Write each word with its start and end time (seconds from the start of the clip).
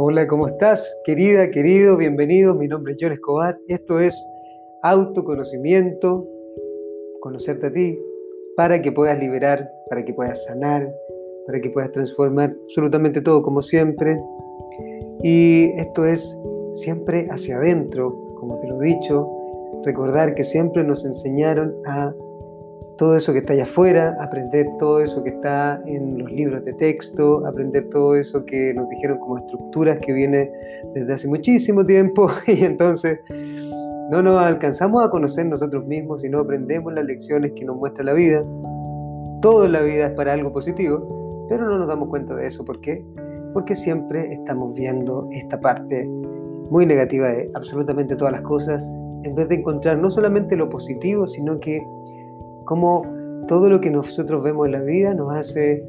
Hola, 0.00 0.28
¿cómo 0.28 0.46
estás? 0.46 0.96
Querida, 1.02 1.50
querido, 1.50 1.96
bienvenido. 1.96 2.54
Mi 2.54 2.68
nombre 2.68 2.92
es 2.92 2.98
John 3.00 3.10
Escobar. 3.10 3.58
Esto 3.66 3.98
es 3.98 4.14
autoconocimiento, 4.84 6.24
conocerte 7.20 7.66
a 7.66 7.72
ti, 7.72 7.98
para 8.56 8.80
que 8.80 8.92
puedas 8.92 9.18
liberar, 9.18 9.68
para 9.90 10.04
que 10.04 10.14
puedas 10.14 10.44
sanar, 10.44 10.88
para 11.46 11.60
que 11.60 11.70
puedas 11.70 11.90
transformar 11.90 12.54
absolutamente 12.62 13.20
todo 13.20 13.42
como 13.42 13.60
siempre. 13.60 14.16
Y 15.24 15.72
esto 15.76 16.06
es 16.06 16.40
siempre 16.74 17.26
hacia 17.32 17.56
adentro, 17.56 18.36
como 18.38 18.56
te 18.60 18.68
lo 18.68 18.80
he 18.80 18.86
dicho, 18.86 19.28
recordar 19.84 20.36
que 20.36 20.44
siempre 20.44 20.84
nos 20.84 21.04
enseñaron 21.04 21.74
a 21.86 22.14
todo 22.98 23.16
eso 23.16 23.32
que 23.32 23.38
está 23.38 23.52
allá 23.52 23.62
afuera, 23.62 24.16
aprender 24.20 24.66
todo 24.78 25.00
eso 25.00 25.22
que 25.22 25.30
está 25.30 25.80
en 25.86 26.18
los 26.18 26.30
libros 26.30 26.64
de 26.64 26.72
texto, 26.74 27.46
aprender 27.46 27.88
todo 27.90 28.16
eso 28.16 28.44
que 28.44 28.74
nos 28.74 28.88
dijeron 28.88 29.18
como 29.18 29.38
estructuras 29.38 29.98
que 30.00 30.12
viene 30.12 30.50
desde 30.94 31.12
hace 31.12 31.28
muchísimo 31.28 31.86
tiempo 31.86 32.28
y 32.46 32.64
entonces 32.64 33.20
no 34.10 34.20
nos 34.20 34.42
alcanzamos 34.42 35.06
a 35.06 35.10
conocer 35.10 35.46
nosotros 35.46 35.86
mismos 35.86 36.24
y 36.24 36.28
no 36.28 36.40
aprendemos 36.40 36.92
las 36.92 37.04
lecciones 37.04 37.52
que 37.52 37.64
nos 37.64 37.76
muestra 37.76 38.04
la 38.04 38.14
vida. 38.14 38.44
Todo 39.40 39.66
en 39.66 39.72
la 39.72 39.80
vida 39.82 40.08
es 40.08 40.12
para 40.14 40.32
algo 40.32 40.52
positivo, 40.52 41.46
pero 41.48 41.66
no 41.66 41.78
nos 41.78 41.86
damos 41.86 42.08
cuenta 42.08 42.34
de 42.34 42.46
eso. 42.46 42.64
¿Por 42.64 42.80
qué? 42.80 43.04
Porque 43.54 43.76
siempre 43.76 44.32
estamos 44.32 44.74
viendo 44.74 45.28
esta 45.30 45.60
parte 45.60 46.04
muy 46.70 46.84
negativa 46.84 47.28
de 47.28 47.48
absolutamente 47.54 48.16
todas 48.16 48.32
las 48.32 48.42
cosas, 48.42 48.92
en 49.22 49.34
vez 49.36 49.48
de 49.48 49.56
encontrar 49.56 49.98
no 49.98 50.10
solamente 50.10 50.56
lo 50.56 50.68
positivo, 50.68 51.26
sino 51.26 51.60
que 51.60 51.86
como 52.68 53.02
todo 53.48 53.70
lo 53.70 53.80
que 53.80 53.88
nosotros 53.88 54.44
vemos 54.44 54.66
en 54.66 54.72
la 54.72 54.82
vida 54.82 55.14
nos 55.14 55.34
hace 55.34 55.82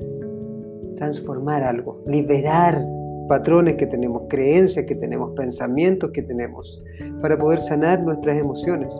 transformar 0.96 1.62
algo, 1.62 2.02
liberar 2.08 2.82
patrones 3.28 3.76
que 3.76 3.86
tenemos, 3.86 4.22
creencias 4.30 4.86
que 4.86 4.96
tenemos, 4.96 5.32
pensamientos 5.36 6.12
que 6.12 6.22
tenemos, 6.22 6.82
para 7.20 7.38
poder 7.38 7.60
sanar 7.60 8.02
nuestras 8.02 8.40
emociones. 8.40 8.98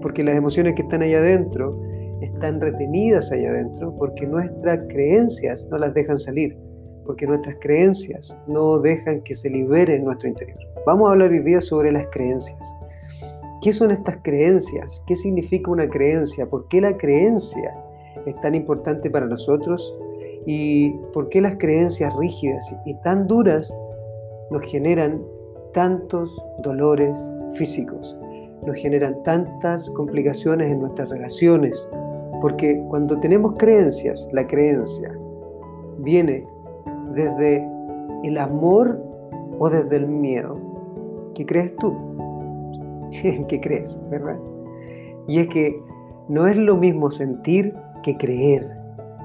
Porque 0.00 0.24
las 0.24 0.34
emociones 0.34 0.74
que 0.74 0.80
están 0.80 1.02
allá 1.02 1.18
adentro 1.18 1.78
están 2.22 2.58
retenidas 2.58 3.30
allá 3.32 3.50
adentro 3.50 3.94
porque 3.96 4.26
nuestras 4.26 4.80
creencias 4.88 5.68
no 5.70 5.76
las 5.76 5.92
dejan 5.92 6.16
salir, 6.16 6.56
porque 7.04 7.26
nuestras 7.26 7.56
creencias 7.60 8.34
no 8.46 8.78
dejan 8.78 9.20
que 9.24 9.34
se 9.34 9.50
libere 9.50 9.96
en 9.96 10.04
nuestro 10.04 10.26
interior. 10.26 10.58
Vamos 10.86 11.06
a 11.06 11.12
hablar 11.12 11.32
hoy 11.32 11.40
día 11.40 11.60
sobre 11.60 11.92
las 11.92 12.06
creencias. 12.12 12.79
¿Qué 13.60 13.74
son 13.74 13.90
estas 13.90 14.16
creencias? 14.22 15.02
¿Qué 15.06 15.14
significa 15.14 15.70
una 15.70 15.86
creencia? 15.86 16.48
¿Por 16.48 16.66
qué 16.68 16.80
la 16.80 16.96
creencia 16.96 17.74
es 18.24 18.34
tan 18.40 18.54
importante 18.54 19.10
para 19.10 19.26
nosotros? 19.26 19.94
¿Y 20.46 20.92
por 21.12 21.28
qué 21.28 21.42
las 21.42 21.56
creencias 21.58 22.14
rígidas 22.16 22.74
y 22.86 22.94
tan 23.02 23.26
duras 23.26 23.74
nos 24.50 24.64
generan 24.64 25.22
tantos 25.74 26.34
dolores 26.62 27.18
físicos? 27.52 28.16
Nos 28.66 28.76
generan 28.78 29.22
tantas 29.24 29.90
complicaciones 29.90 30.72
en 30.72 30.80
nuestras 30.80 31.10
relaciones. 31.10 31.86
Porque 32.40 32.82
cuando 32.88 33.20
tenemos 33.20 33.56
creencias, 33.58 34.26
la 34.32 34.46
creencia 34.46 35.14
viene 35.98 36.46
desde 37.14 37.62
el 38.24 38.38
amor 38.38 38.98
o 39.58 39.68
desde 39.68 39.96
el 39.96 40.06
miedo. 40.06 40.56
¿Qué 41.34 41.44
crees 41.44 41.76
tú? 41.76 41.94
En 43.12 43.44
qué 43.48 43.60
crees, 43.60 43.98
¿verdad? 44.10 44.38
Y 45.28 45.40
es 45.40 45.48
que 45.48 45.80
no 46.28 46.46
es 46.46 46.56
lo 46.56 46.76
mismo 46.76 47.10
sentir 47.10 47.74
que 48.02 48.16
creer. 48.16 48.68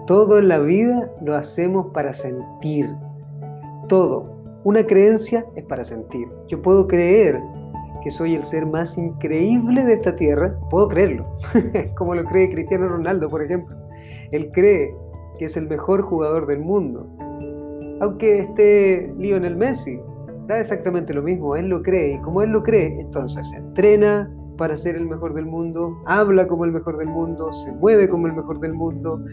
Todo 0.07 0.39
en 0.39 0.47
la 0.47 0.59
vida 0.59 1.11
lo 1.21 1.35
hacemos 1.35 1.87
para 1.93 2.13
sentir. 2.13 2.89
Todo. 3.87 4.35
Una 4.63 4.85
creencia 4.85 5.45
es 5.55 5.63
para 5.65 5.83
sentir. 5.83 6.27
Yo 6.47 6.61
puedo 6.61 6.87
creer 6.87 7.39
que 8.03 8.11
soy 8.11 8.35
el 8.35 8.43
ser 8.43 8.65
más 8.65 8.97
increíble 8.97 9.83
de 9.83 9.93
esta 9.93 10.15
tierra. 10.15 10.59
Puedo 10.69 10.87
creerlo. 10.87 11.25
Como 11.95 12.13
lo 12.13 12.23
cree 12.25 12.49
Cristiano 12.49 12.87
Ronaldo, 12.87 13.29
por 13.29 13.43
ejemplo. 13.43 13.75
Él 14.31 14.51
cree 14.51 14.93
que 15.37 15.45
es 15.45 15.57
el 15.57 15.67
mejor 15.67 16.01
jugador 16.03 16.47
del 16.47 16.59
mundo. 16.59 17.07
Aunque 18.01 18.39
esté 18.39 19.13
Lionel 19.17 19.55
Messi, 19.55 19.99
da 20.47 20.59
exactamente 20.59 21.13
lo 21.13 21.21
mismo, 21.21 21.55
él 21.55 21.67
lo 21.67 21.81
cree 21.81 22.13
y 22.13 22.17
como 22.19 22.41
él 22.41 22.51
lo 22.51 22.63
cree, 22.63 22.99
entonces 22.99 23.49
se 23.49 23.57
entrena 23.57 24.31
para 24.57 24.75
ser 24.77 24.95
el 24.95 25.05
mejor 25.07 25.33
del 25.33 25.45
mundo, 25.45 25.97
habla 26.05 26.47
como 26.47 26.65
el 26.65 26.71
mejor 26.71 26.97
del 26.97 27.07
mundo, 27.07 27.51
se 27.51 27.71
mueve 27.73 28.07
como 28.07 28.27
el 28.27 28.33
mejor 28.33 28.59
del 28.59 28.73
mundo 28.73 29.23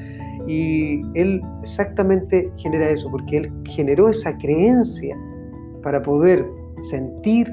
y 0.47 1.03
él 1.15 1.41
exactamente 1.63 2.51
genera 2.57 2.89
eso, 2.91 3.11
porque 3.11 3.39
él 3.39 3.53
generó 3.65 4.09
esa 4.09 4.37
creencia 4.39 5.17
para 5.83 6.03
poder 6.03 6.45
sentir 6.83 7.47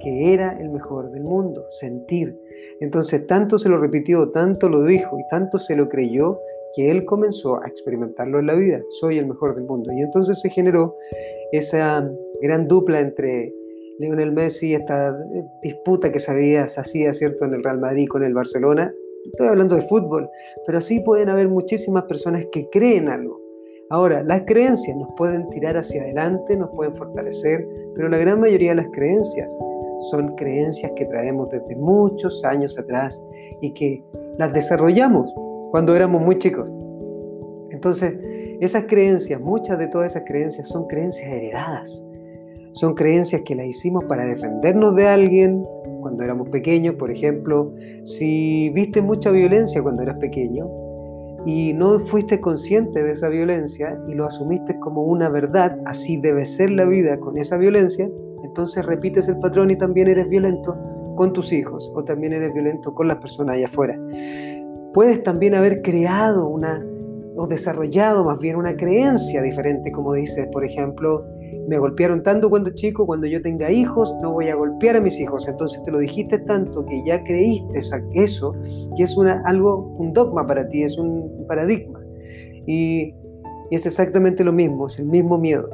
que 0.00 0.34
era 0.34 0.58
el 0.60 0.68
mejor 0.70 1.10
del 1.12 1.22
mundo, 1.22 1.64
sentir. 1.70 2.38
Entonces 2.80 3.26
tanto 3.26 3.58
se 3.58 3.68
lo 3.68 3.78
repitió, 3.78 4.30
tanto 4.30 4.68
lo 4.68 4.84
dijo 4.84 5.18
y 5.18 5.26
tanto 5.28 5.58
se 5.58 5.76
lo 5.76 5.88
creyó 5.88 6.38
que 6.74 6.90
él 6.90 7.04
comenzó 7.04 7.62
a 7.62 7.68
experimentarlo 7.68 8.40
en 8.40 8.46
la 8.46 8.54
vida, 8.54 8.80
soy 9.00 9.18
el 9.18 9.26
mejor 9.26 9.54
del 9.54 9.64
mundo. 9.64 9.92
Y 9.92 10.02
entonces 10.02 10.40
se 10.40 10.50
generó 10.50 10.96
esa 11.52 12.10
gran 12.44 12.68
dupla 12.68 13.00
entre 13.00 13.54
Lionel 13.98 14.32
Messi, 14.32 14.74
esta 14.74 15.16
disputa 15.62 16.12
que 16.12 16.18
se, 16.18 16.30
había, 16.30 16.68
se 16.68 16.80
hacía 16.80 17.12
¿cierto? 17.14 17.46
en 17.46 17.54
el 17.54 17.64
Real 17.64 17.80
Madrid 17.80 18.06
con 18.06 18.22
el 18.22 18.34
Barcelona. 18.34 18.92
Estoy 19.24 19.48
hablando 19.48 19.76
de 19.76 19.82
fútbol, 19.82 20.28
pero 20.66 20.78
así 20.78 21.00
pueden 21.00 21.30
haber 21.30 21.48
muchísimas 21.48 22.04
personas 22.04 22.44
que 22.52 22.68
creen 22.68 23.08
algo. 23.08 23.40
Ahora, 23.88 24.22
las 24.22 24.42
creencias 24.42 24.94
nos 24.94 25.08
pueden 25.16 25.48
tirar 25.50 25.78
hacia 25.78 26.02
adelante, 26.02 26.54
nos 26.56 26.70
pueden 26.70 26.94
fortalecer, 26.94 27.66
pero 27.94 28.10
la 28.10 28.18
gran 28.18 28.40
mayoría 28.40 28.70
de 28.70 28.76
las 28.76 28.90
creencias 28.92 29.50
son 30.10 30.34
creencias 30.36 30.92
que 30.96 31.06
traemos 31.06 31.48
desde 31.48 31.76
muchos 31.76 32.44
años 32.44 32.78
atrás 32.78 33.24
y 33.62 33.72
que 33.72 34.02
las 34.36 34.52
desarrollamos 34.52 35.32
cuando 35.70 35.96
éramos 35.96 36.20
muy 36.20 36.36
chicos. 36.38 36.68
Entonces, 37.70 38.14
esas 38.60 38.84
creencias, 38.84 39.40
muchas 39.40 39.78
de 39.78 39.86
todas 39.86 40.12
esas 40.12 40.24
creencias 40.26 40.68
son 40.68 40.86
creencias 40.86 41.30
heredadas. 41.30 42.03
Son 42.74 42.94
creencias 42.94 43.42
que 43.42 43.54
las 43.54 43.66
hicimos 43.66 44.02
para 44.04 44.26
defendernos 44.26 44.96
de 44.96 45.06
alguien 45.06 45.62
cuando 46.00 46.24
éramos 46.24 46.48
pequeños. 46.48 46.96
Por 46.96 47.12
ejemplo, 47.12 47.72
si 48.02 48.68
viste 48.70 49.00
mucha 49.00 49.30
violencia 49.30 49.80
cuando 49.80 50.02
eras 50.02 50.16
pequeño 50.18 50.68
y 51.46 51.72
no 51.72 52.00
fuiste 52.00 52.40
consciente 52.40 53.04
de 53.04 53.12
esa 53.12 53.28
violencia 53.28 53.96
y 54.08 54.14
lo 54.14 54.26
asumiste 54.26 54.76
como 54.80 55.04
una 55.04 55.28
verdad, 55.28 55.78
así 55.84 56.16
debe 56.20 56.44
ser 56.44 56.70
la 56.70 56.84
vida 56.84 57.20
con 57.20 57.38
esa 57.38 57.58
violencia, 57.58 58.10
entonces 58.42 58.84
repites 58.84 59.28
el 59.28 59.38
patrón 59.38 59.70
y 59.70 59.78
también 59.78 60.08
eres 60.08 60.28
violento 60.28 60.76
con 61.14 61.32
tus 61.32 61.52
hijos 61.52 61.92
o 61.94 62.02
también 62.02 62.32
eres 62.32 62.52
violento 62.52 62.92
con 62.92 63.06
las 63.06 63.18
personas 63.18 63.54
allá 63.54 63.66
afuera. 63.66 63.96
Puedes 64.92 65.22
también 65.22 65.54
haber 65.54 65.80
creado 65.80 66.48
una 66.48 66.84
o 67.36 67.46
desarrollado 67.46 68.24
más 68.24 68.38
bien 68.38 68.56
una 68.56 68.76
creencia 68.76 69.42
diferente, 69.42 69.92
como 69.92 70.14
dices, 70.14 70.48
por 70.52 70.64
ejemplo, 70.64 71.24
me 71.68 71.78
golpearon 71.78 72.22
tanto 72.22 72.50
cuando 72.50 72.70
chico, 72.70 73.06
cuando 73.06 73.26
yo 73.26 73.40
tenga 73.42 73.70
hijos, 73.70 74.14
no 74.22 74.32
voy 74.32 74.48
a 74.48 74.54
golpear 74.54 74.96
a 74.96 75.00
mis 75.00 75.18
hijos. 75.18 75.48
Entonces 75.48 75.82
te 75.82 75.90
lo 75.90 75.98
dijiste 75.98 76.38
tanto 76.38 76.84
que 76.84 77.02
ya 77.04 77.22
creíste 77.24 77.78
eso, 78.14 78.54
que 78.96 79.02
es 79.02 79.16
algo, 79.44 79.94
un 79.98 80.12
dogma 80.12 80.46
para 80.46 80.68
ti, 80.68 80.82
es 80.82 80.98
un 80.98 81.44
paradigma. 81.46 82.00
Y 82.66 83.14
es 83.70 83.86
exactamente 83.86 84.44
lo 84.44 84.52
mismo, 84.52 84.86
es 84.86 84.98
el 84.98 85.06
mismo 85.06 85.38
miedo. 85.38 85.68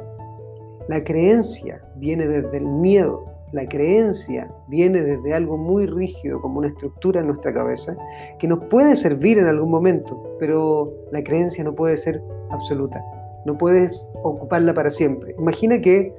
La 0.87 1.03
creencia 1.03 1.81
viene 1.97 2.27
desde 2.27 2.57
el 2.57 2.65
miedo, 2.65 3.25
la 3.51 3.67
creencia 3.67 4.49
viene 4.67 5.01
desde 5.01 5.33
algo 5.33 5.57
muy 5.57 5.85
rígido, 5.85 6.41
como 6.41 6.59
una 6.59 6.69
estructura 6.69 7.21
en 7.21 7.27
nuestra 7.27 7.53
cabeza, 7.53 7.95
que 8.39 8.47
nos 8.47 8.63
puede 8.65 8.95
servir 8.95 9.37
en 9.37 9.47
algún 9.47 9.69
momento, 9.69 10.35
pero 10.39 10.91
la 11.11 11.23
creencia 11.23 11.63
no 11.63 11.75
puede 11.75 11.97
ser 11.97 12.21
absoluta 12.49 13.03
no 13.45 13.57
puedes 13.57 14.07
ocuparla 14.23 14.73
para 14.73 14.89
siempre. 14.89 15.35
Imagina 15.37 15.79
que 15.81 16.13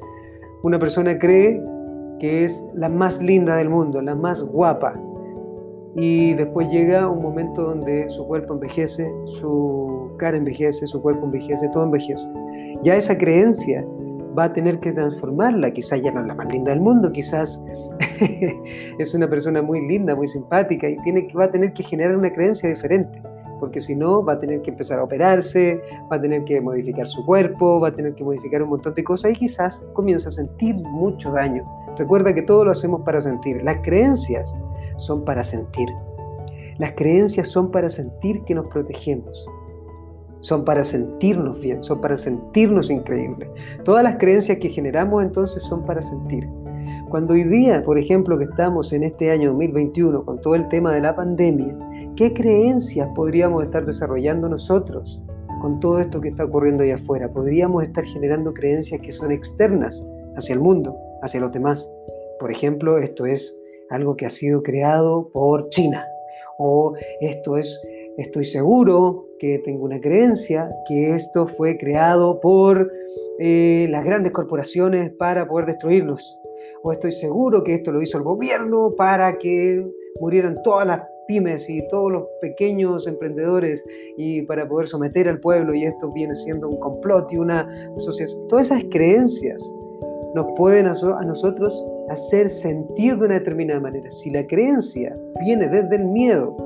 una 0.63 0.79
persona 0.79 1.19
cree 1.19 1.61
que 2.19 2.45
es 2.45 2.65
la 2.75 2.89
más 2.89 3.21
linda 3.21 3.57
del 3.57 3.69
mundo, 3.69 4.01
la 4.01 4.15
más 4.15 4.43
guapa, 4.43 4.95
y 5.95 6.35
después 6.35 6.71
llega 6.71 7.09
un 7.09 7.23
momento 7.23 7.63
donde 7.63 8.09
su 8.09 8.27
cuerpo 8.27 8.55
envejece, 8.55 9.11
su 9.41 10.15
cara 10.19 10.37
envejece, 10.37 10.87
su 10.87 11.03
cuerpo 11.03 11.27
envejece, 11.27 11.69
todo 11.69 11.85
envejece. 11.85 12.29
Ya 12.83 12.97
esa 12.97 13.19
creencia 13.19 13.85
va 14.39 14.45
a 14.45 14.53
tener 14.53 14.81
que 14.81 14.93
transformarla, 14.93 15.71
quizás 15.73 16.01
ya 16.01 16.11
no 16.11 16.21
es 16.21 16.27
la 16.27 16.35
más 16.35 16.51
linda 16.51 16.71
del 16.71 16.81
mundo, 16.81 17.13
quizás 17.13 17.63
es 18.99 19.15
una 19.15 19.29
persona 19.29 19.61
muy 19.61 19.87
linda, 19.87 20.15
muy 20.15 20.27
simpática 20.27 20.89
y 20.89 20.97
tiene, 21.03 21.29
va 21.39 21.45
a 21.45 21.51
tener 21.51 21.75
que 21.75 21.83
generar 21.83 22.17
una 22.17 22.33
creencia 22.33 22.69
diferente 22.69 23.21
porque 23.63 23.79
si 23.79 23.95
no 23.95 24.25
va 24.25 24.33
a 24.33 24.39
tener 24.41 24.61
que 24.61 24.73
empezar 24.73 24.99
a 24.99 25.05
operarse, 25.05 25.81
va 26.11 26.17
a 26.17 26.21
tener 26.21 26.43
que 26.43 26.61
modificar 26.61 27.07
su 27.07 27.25
cuerpo, 27.25 27.79
va 27.79 27.91
a 27.91 27.93
tener 27.93 28.13
que 28.13 28.25
modificar 28.25 28.61
un 28.61 28.71
montón 28.71 28.93
de 28.93 29.05
cosas 29.05 29.31
y 29.31 29.35
quizás 29.35 29.87
comienza 29.93 30.31
a 30.31 30.33
sentir 30.33 30.75
mucho 30.75 31.31
daño. 31.31 31.63
Recuerda 31.97 32.35
que 32.35 32.43
todo 32.43 32.65
lo 32.65 32.73
hacemos 32.73 33.03
para 33.03 33.21
sentir. 33.21 33.63
Las 33.63 33.77
creencias 33.85 34.53
son 34.97 35.25
para 35.25 35.45
sentir. 35.45 35.89
Las 36.79 36.91
creencias 36.95 37.47
son 37.47 37.71
para 37.71 37.89
sentir 37.89 38.43
que 38.43 38.57
nos 38.57 38.67
protegemos. 38.67 39.47
son 40.41 40.65
para 40.65 40.83
sentirnos 40.83 41.61
bien, 41.61 41.85
son 41.85 42.01
para 42.01 42.17
sentirnos 42.17 42.91
increíbles. 42.91 43.49
Todas 43.85 44.03
las 44.03 44.17
creencias 44.17 44.59
que 44.59 44.71
generamos 44.71 45.23
entonces 45.23 45.63
son 45.63 45.87
para 45.87 46.03
sentir. 46.03 46.49
Cuando 47.11 47.35
hoy 47.35 47.45
día, 47.45 47.81
por 47.85 47.97
ejemplo, 47.97 48.37
que 48.39 48.45
estamos 48.45 48.93
en 48.93 49.05
este 49.05 49.31
año 49.31 49.51
2021 49.51 50.25
con 50.25 50.41
todo 50.41 50.57
el 50.57 50.67
tema 50.67 50.91
de 50.93 51.01
la 51.01 51.15
pandemia, 51.15 51.77
¿qué 52.17 52.33
creencias 52.33 53.09
podríamos 53.15 53.65
estar 53.65 53.87
desarrollando 53.87 54.49
nosotros 54.49 55.21
con 55.61 55.81
todo 55.81 56.01
esto 56.01 56.21
que 56.21 56.29
está 56.29 56.45
ocurriendo 56.45 56.83
allá 56.83 56.97
afuera? 56.97 57.33
Podríamos 57.33 57.83
estar 57.83 58.05
generando 58.05 58.53
creencias 58.53 59.01
que 59.01 59.13
son 59.13 59.33
externas 59.33 60.05
hacia 60.37 60.55
el 60.55 60.61
mundo, 60.61 60.97
hacia 61.23 61.41
los 61.41 61.53
demás. 61.53 61.91
Por 62.39 62.51
ejemplo, 62.51 62.99
esto 62.99 63.27
es 63.27 63.59
algo 63.91 64.17
que 64.17 64.27
ha 64.27 64.31
sido 64.31 64.63
creado 64.63 65.29
por 65.33 65.69
China 65.71 66.07
o 66.59 66.95
esto 67.21 67.57
es 67.57 67.81
estoy 68.19 68.45
seguro 68.45 69.27
que 69.39 69.59
tengo 69.59 69.85
una 69.85 70.01
creencia 70.01 70.69
que 70.87 71.15
esto 71.15 71.47
fue 71.47 71.79
creado 71.79 72.41
por 72.41 72.93
eh, 73.39 73.87
las 73.91 74.05
grandes 74.05 74.33
corporaciones 74.33 75.13
para 75.13 75.49
poder 75.49 75.67
destruirnos. 75.67 76.39
O 76.83 76.93
estoy 76.93 77.13
seguro 77.13 77.65
que 77.65 77.75
esto 77.75 77.91
lo 77.91 78.03
hizo 78.03 78.19
el 78.19 78.25
gobierno 78.25 78.95
para 78.97 79.39
que 79.39 79.85
murieran 80.21 80.63
todas 80.63 80.87
las 80.87 81.01
pymes 81.27 81.69
y 81.69 81.87
todos 81.89 82.13
los 82.13 82.25
pequeños 82.41 83.07
emprendedores 83.07 83.85
y 84.17 84.43
para 84.43 84.69
poder 84.69 84.87
someter 84.87 85.29
al 85.29 85.41
pueblo 85.41 85.75
y 85.75 85.85
esto 85.85 86.11
viene 86.13 86.35
siendo 86.35 86.69
un 86.69 86.79
complot 86.79 87.33
y 87.33 87.37
una 87.37 87.69
asociación. 87.97 88.49
Todas 88.49 88.71
esas 88.71 88.85
creencias 88.91 89.63
nos 90.35 90.47
pueden 90.57 90.87
a, 90.87 90.93
a 90.93 91.25
nosotros 91.25 91.85
hacer 92.09 92.51
sentir 92.51 93.17
de 93.19 93.25
una 93.25 93.35
determinada 93.35 93.81
manera. 93.81 94.11
Si 94.11 94.31
la 94.31 94.47
creencia 94.47 95.17
viene 95.45 95.69
desde 95.69 95.97
el 95.97 96.05
miedo, 96.05 96.57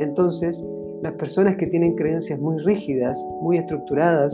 entonces 0.00 0.64
las 1.02 1.14
personas 1.14 1.56
que 1.56 1.66
tienen 1.66 1.94
creencias 1.94 2.38
muy 2.38 2.58
rígidas, 2.62 3.18
muy 3.40 3.58
estructuradas, 3.58 4.32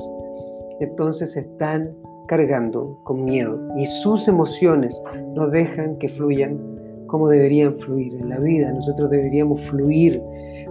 entonces 0.80 1.36
están 1.36 1.94
cargando 2.26 3.00
con 3.04 3.24
miedo 3.24 3.58
y 3.76 3.86
sus 3.86 4.28
emociones 4.28 5.00
no 5.34 5.48
dejan 5.48 5.96
que 5.96 6.08
fluyan 6.08 6.77
como 7.08 7.28
deberían 7.28 7.76
fluir 7.78 8.14
en 8.14 8.28
la 8.28 8.38
vida. 8.38 8.72
Nosotros 8.72 9.10
deberíamos 9.10 9.60
fluir, 9.62 10.22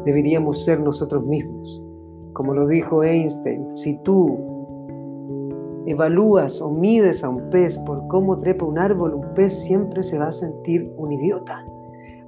deberíamos 0.06 0.64
ser 0.64 0.80
nosotros 0.80 1.26
mismos. 1.26 1.84
Como 2.34 2.54
lo 2.54 2.66
dijo 2.68 3.04
Einstein, 3.04 3.76
si 3.76 3.98
tú 4.04 4.40
evalúas 5.86 6.62
o 6.62 6.72
mides 6.72 7.24
a 7.24 7.30
un 7.30 7.50
pez 7.50 7.78
por 7.80 8.08
cómo 8.08 8.38
trepa 8.38 8.66
un 8.66 8.80
árbol, 8.80 9.14
un 9.14 9.34
pez 9.34 9.54
siempre 9.54 10.02
se 10.02 10.18
va 10.18 10.28
a 10.28 10.32
sentir 10.32 10.90
un 10.96 11.12
idiota. 11.12 11.66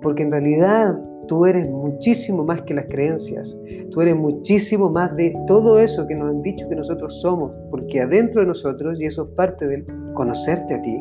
Porque 0.01 0.23
en 0.23 0.31
realidad 0.31 0.99
Tú 1.29 1.45
eres 1.45 1.69
muchísimo 1.69 2.43
más 2.43 2.63
que 2.63 2.73
las 2.73 2.85
creencias. 2.85 3.55
Tú 3.91 4.01
eres 4.01 4.15
muchísimo 4.15 4.89
más 4.89 5.15
de 5.15 5.31
todo 5.45 5.79
eso 5.79 6.07
que 6.07 6.15
nos 6.15 6.31
han 6.31 6.41
dicho 6.41 6.67
que 6.67 6.75
nosotros 6.75 7.21
somos. 7.21 7.51
Porque 7.69 8.01
adentro 8.01 8.41
de 8.41 8.47
nosotros, 8.47 8.99
y 8.99 9.05
eso 9.05 9.25
es 9.25 9.29
parte 9.35 9.67
del 9.67 9.85
conocerte 10.15 10.73
a 10.73 10.81
ti, 10.81 10.99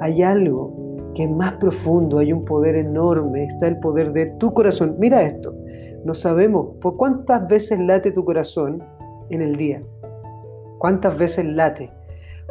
hay 0.00 0.20
algo 0.22 0.91
que 1.14 1.28
más 1.28 1.54
profundo, 1.54 2.18
hay 2.18 2.32
un 2.32 2.44
poder 2.44 2.76
enorme, 2.76 3.44
está 3.44 3.66
el 3.68 3.78
poder 3.78 4.12
de 4.12 4.26
tu 4.38 4.52
corazón. 4.52 4.96
Mira 4.98 5.22
esto, 5.22 5.54
no 6.04 6.14
sabemos 6.14 6.76
por 6.80 6.96
cuántas 6.96 7.46
veces 7.48 7.78
late 7.78 8.12
tu 8.12 8.24
corazón 8.24 8.82
en 9.30 9.42
el 9.42 9.56
día. 9.56 9.82
¿Cuántas 10.78 11.16
veces 11.16 11.44
late? 11.44 11.90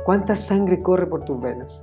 ¿Cuánta 0.05 0.35
sangre 0.35 0.81
corre 0.81 1.07
por 1.07 1.25
tus 1.25 1.39
venas? 1.39 1.81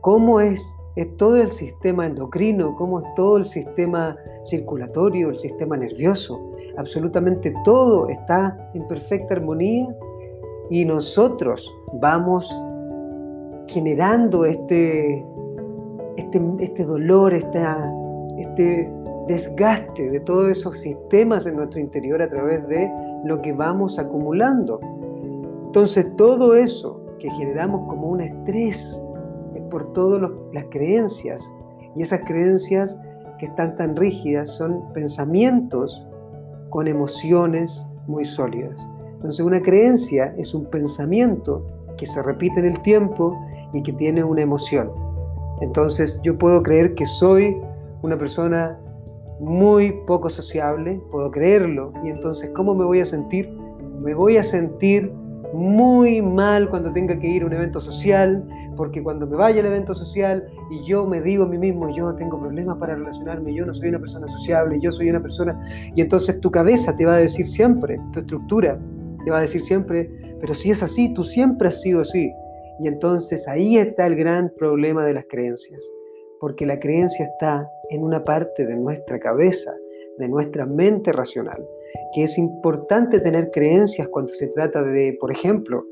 ¿Cómo 0.00 0.40
es 0.40 0.76
es 0.96 1.16
todo 1.16 1.36
el 1.36 1.50
sistema 1.50 2.06
endocrino, 2.06 2.76
como 2.76 3.00
es 3.00 3.14
todo 3.14 3.38
el 3.38 3.46
sistema 3.46 4.16
circulatorio, 4.42 5.30
el 5.30 5.38
sistema 5.38 5.76
nervioso. 5.76 6.40
Absolutamente 6.76 7.54
todo 7.64 8.08
está 8.08 8.70
en 8.74 8.86
perfecta 8.86 9.34
armonía 9.34 9.88
y 10.70 10.84
nosotros 10.84 11.70
vamos 11.94 12.54
generando 13.68 14.44
este, 14.44 15.24
este, 16.32 16.64
este 16.64 16.84
dolor, 16.84 17.34
este 17.34 18.90
desgaste 19.28 20.10
de 20.10 20.20
todos 20.20 20.48
esos 20.48 20.78
sistemas 20.78 21.46
en 21.46 21.56
nuestro 21.56 21.78
interior 21.78 22.22
a 22.22 22.28
través 22.28 22.66
de 22.68 22.90
lo 23.24 23.40
que 23.42 23.52
vamos 23.52 23.98
acumulando. 23.98 24.80
Entonces 25.66 26.16
todo 26.16 26.54
eso 26.54 27.04
que 27.18 27.30
generamos 27.30 27.88
como 27.88 28.08
un 28.08 28.20
estrés 28.22 29.00
por 29.70 29.92
todas 29.92 30.30
las 30.52 30.64
creencias. 30.70 31.52
Y 31.94 32.02
esas 32.02 32.20
creencias 32.20 32.98
que 33.38 33.46
están 33.46 33.76
tan 33.76 33.94
rígidas 33.94 34.50
son 34.50 34.92
pensamientos 34.92 36.06
con 36.70 36.88
emociones 36.88 37.86
muy 38.06 38.24
sólidas. 38.24 38.88
Entonces 39.14 39.44
una 39.44 39.60
creencia 39.60 40.34
es 40.38 40.54
un 40.54 40.64
pensamiento 40.66 41.66
que 41.96 42.06
se 42.06 42.22
repite 42.22 42.60
en 42.60 42.66
el 42.66 42.80
tiempo 42.80 43.38
y 43.72 43.82
que 43.82 43.92
tiene 43.92 44.24
una 44.24 44.42
emoción. 44.42 45.11
Entonces 45.60 46.20
yo 46.22 46.36
puedo 46.38 46.62
creer 46.62 46.94
que 46.94 47.06
soy 47.06 47.56
una 48.02 48.16
persona 48.18 48.78
muy 49.40 49.92
poco 50.06 50.30
sociable, 50.30 51.00
puedo 51.10 51.30
creerlo, 51.30 51.92
y 52.04 52.10
entonces 52.10 52.50
¿cómo 52.54 52.74
me 52.74 52.84
voy 52.84 53.00
a 53.00 53.04
sentir? 53.04 53.50
Me 54.00 54.14
voy 54.14 54.36
a 54.36 54.42
sentir 54.42 55.12
muy 55.52 56.22
mal 56.22 56.68
cuando 56.70 56.90
tenga 56.92 57.18
que 57.18 57.28
ir 57.28 57.42
a 57.42 57.46
un 57.46 57.52
evento 57.52 57.80
social, 57.80 58.44
porque 58.76 59.02
cuando 59.02 59.26
me 59.26 59.36
vaya 59.36 59.60
al 59.60 59.66
evento 59.66 59.94
social 59.94 60.44
y 60.70 60.82
yo 60.84 61.06
me 61.06 61.20
digo 61.20 61.44
a 61.44 61.46
mí 61.46 61.58
mismo, 61.58 61.94
yo 61.94 62.14
tengo 62.14 62.40
problemas 62.40 62.78
para 62.78 62.94
relacionarme, 62.94 63.54
yo 63.54 63.66
no 63.66 63.74
soy 63.74 63.90
una 63.90 63.98
persona 63.98 64.26
sociable, 64.26 64.78
yo 64.80 64.90
soy 64.90 65.10
una 65.10 65.20
persona, 65.20 65.60
y 65.94 66.00
entonces 66.00 66.40
tu 66.40 66.50
cabeza 66.50 66.96
te 66.96 67.04
va 67.04 67.14
a 67.14 67.18
decir 67.18 67.44
siempre, 67.44 68.00
tu 68.12 68.20
estructura 68.20 68.78
te 69.24 69.30
va 69.30 69.38
a 69.38 69.40
decir 69.42 69.60
siempre, 69.60 70.10
pero 70.40 70.54
si 70.54 70.70
es 70.70 70.82
así, 70.82 71.12
tú 71.14 71.22
siempre 71.22 71.68
has 71.68 71.80
sido 71.80 72.00
así. 72.00 72.32
Y 72.80 72.88
entonces 72.88 73.46
ahí 73.48 73.76
está 73.76 74.06
el 74.06 74.16
gran 74.16 74.52
problema 74.56 75.04
de 75.04 75.12
las 75.12 75.26
creencias, 75.26 75.82
porque 76.40 76.66
la 76.66 76.78
creencia 76.78 77.26
está 77.26 77.68
en 77.90 78.02
una 78.02 78.24
parte 78.24 78.66
de 78.66 78.76
nuestra 78.76 79.18
cabeza, 79.18 79.74
de 80.18 80.28
nuestra 80.28 80.66
mente 80.66 81.12
racional 81.12 81.64
que 82.12 82.22
es 82.22 82.38
importante 82.38 83.20
tener 83.20 83.50
creencias 83.50 84.08
cuando 84.08 84.32
se 84.32 84.48
trata 84.48 84.82
de, 84.82 85.16
por 85.18 85.32
ejemplo, 85.32 85.86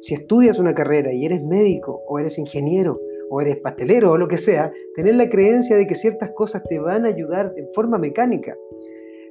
si 0.00 0.14
estudias 0.14 0.58
una 0.58 0.74
carrera 0.74 1.12
y 1.12 1.24
eres 1.24 1.44
médico 1.44 2.02
o 2.06 2.18
eres 2.18 2.38
ingeniero 2.38 3.00
o 3.30 3.40
eres 3.40 3.56
pastelero 3.56 4.12
o 4.12 4.18
lo 4.18 4.28
que 4.28 4.36
sea, 4.36 4.72
tener 4.94 5.16
la 5.16 5.28
creencia 5.28 5.76
de 5.76 5.86
que 5.86 5.94
ciertas 5.94 6.30
cosas 6.30 6.62
te 6.62 6.78
van 6.78 7.04
a 7.04 7.08
ayudar 7.08 7.52
de 7.54 7.66
forma 7.74 7.98
mecánica. 7.98 8.56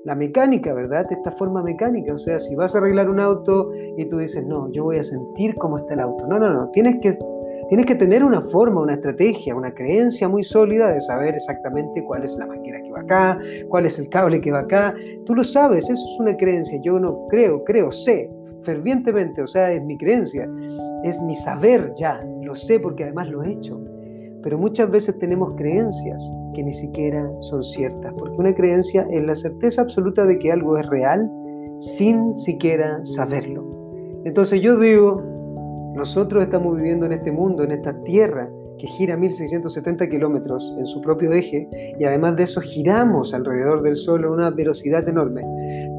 La 0.06 0.16
mecánica, 0.16 0.74
¿verdad? 0.74 1.06
Esta 1.10 1.32
forma 1.32 1.64
mecánica, 1.64 2.14
o 2.14 2.18
sea, 2.18 2.40
si 2.40 2.56
vas 2.56 2.76
a 2.76 2.80
arreglar 2.80 3.10
un 3.10 3.20
auto 3.20 3.72
y 3.98 4.06
tú 4.06 4.18
dices, 4.18 4.46
no, 4.46 4.70
yo 4.72 4.84
voy 4.84 4.98
a 4.98 5.04
sentir 5.04 5.56
cómo 5.56 5.78
está 5.78 5.94
el 5.94 6.02
auto. 6.02 6.28
No, 6.28 6.40
no, 6.40 6.54
no, 6.54 6.70
tienes 6.72 6.98
que 7.02 7.18
Tienes 7.70 7.86
que 7.86 7.96
tener 7.96 8.24
una 8.24 8.42
forma, 8.42 8.82
una 8.82 8.94
estrategia, 8.94 9.56
una 9.56 9.74
creencia 9.74 10.28
muy 10.28 10.44
sólida 10.44 10.94
de 10.94 11.00
saber 11.02 11.34
exactamente 11.34 12.04
cuál 12.04 12.24
es 12.24 12.36
la 12.36 12.46
manguera 12.46 12.80
que 12.82 12.92
va 12.92 13.00
acá, 13.00 13.40
cuál 13.70 13.86
es 13.86 13.98
el 13.98 14.10
cable 14.10 14.42
que 14.42 14.52
va 14.52 14.60
acá. 14.60 14.94
Tú 15.26 15.34
lo 15.34 15.44
sabes, 15.44 15.86
eso 15.86 15.94
es 15.94 16.20
una 16.20 16.36
creencia. 16.36 16.80
Yo 16.84 17.00
no 17.00 17.26
creo, 17.30 17.64
creo, 17.64 17.92
sé 17.92 18.30
fervientemente, 18.64 19.42
o 19.42 19.48
sea, 19.48 19.72
es 19.72 19.84
mi 19.84 19.98
creencia, 19.98 20.48
es 21.04 21.22
mi 21.24 21.36
saber 21.36 21.94
ya, 21.96 22.24
lo 22.42 22.56
sé 22.56 22.80
porque 22.80 23.04
además 23.04 23.30
lo 23.30 23.44
he 23.44 23.52
hecho. 23.52 23.80
Pero 24.44 24.58
muchas 24.58 24.92
veces 24.92 25.18
tenemos 25.18 25.54
creencias 25.56 26.22
que 26.54 26.64
ni 26.64 26.74
siquiera 26.74 27.32
son 27.40 27.64
ciertas, 27.64 28.14
porque 28.18 28.36
una 28.38 28.54
creencia 28.54 29.08
es 29.10 29.24
la 29.24 29.36
certeza 29.36 29.82
absoluta 29.82 30.26
de 30.26 30.38
que 30.38 30.52
algo 30.52 30.78
es 30.78 30.86
real 30.88 31.32
sin 31.80 32.38
siquiera 32.38 33.04
saberlo. 33.06 33.66
Entonces 34.26 34.62
yo 34.62 34.78
digo, 34.78 35.22
nosotros 35.96 36.44
estamos 36.44 36.76
viviendo 36.76 37.06
en 37.06 37.14
este 37.14 37.32
mundo, 37.32 37.64
en 37.64 37.72
esta 37.72 37.94
tierra 38.04 38.50
que 38.78 38.88
gira 38.88 39.16
1670 39.16 40.10
kilómetros 40.10 40.76
en 40.78 40.86
su 40.86 41.02
propio 41.02 41.32
eje 41.32 41.70
y 42.00 42.04
además 42.04 42.36
de 42.36 42.44
eso 42.44 42.62
giramos 42.62 43.34
alrededor 43.34 43.82
del 43.82 43.96
Sol 43.96 44.26
a 44.26 44.30
una 44.30 44.50
velocidad 44.50 45.08
enorme. 45.08 45.44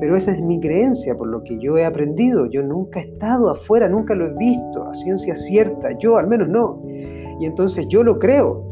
Pero 0.00 0.16
esa 0.16 0.32
es 0.32 0.40
mi 0.42 0.60
creencia, 0.60 1.16
por 1.16 1.28
lo 1.28 1.42
que 1.42 1.58
yo 1.58 1.78
he 1.78 1.84
aprendido. 1.84 2.46
Yo 2.46 2.62
nunca 2.62 3.00
he 3.00 3.04
estado 3.04 3.48
afuera, 3.48 3.88
nunca 3.88 4.14
lo 4.14 4.26
he 4.26 4.34
visto 4.36 4.84
a 4.84 4.94
ciencia 4.94 5.36
cierta, 5.36 5.96
yo 5.98 6.16
al 6.16 6.26
menos 6.26 6.48
no. 6.48 6.74
Y 7.40 7.46
entonces 7.46 7.86
yo 7.88 8.02
lo 8.02 8.18
creo, 8.18 8.64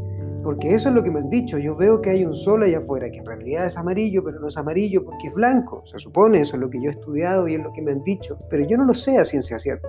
porque 0.43 0.73
eso 0.73 0.89
es 0.89 0.95
lo 0.95 1.03
que 1.03 1.11
me 1.11 1.19
han 1.19 1.29
dicho. 1.29 1.57
Yo 1.57 1.75
veo 1.75 2.01
que 2.01 2.09
hay 2.09 2.25
un 2.25 2.35
sol 2.35 2.63
allá 2.63 2.79
afuera, 2.79 3.09
que 3.09 3.19
en 3.19 3.25
realidad 3.25 3.65
es 3.65 3.77
amarillo, 3.77 4.23
pero 4.23 4.39
no 4.39 4.47
es 4.47 4.57
amarillo 4.57 5.03
porque 5.03 5.27
es 5.27 5.33
blanco. 5.33 5.83
Se 5.85 5.99
supone, 5.99 6.41
eso 6.41 6.55
es 6.55 6.61
lo 6.61 6.69
que 6.69 6.81
yo 6.81 6.89
he 6.89 6.93
estudiado 6.93 7.47
y 7.47 7.55
es 7.55 7.63
lo 7.63 7.71
que 7.71 7.81
me 7.81 7.91
han 7.91 8.03
dicho, 8.03 8.37
pero 8.49 8.65
yo 8.65 8.77
no 8.77 8.85
lo 8.85 8.93
sé 8.93 9.17
a 9.17 9.25
ciencia 9.25 9.57
cierta 9.59 9.87